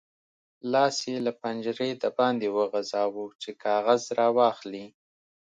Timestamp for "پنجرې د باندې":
1.41-2.47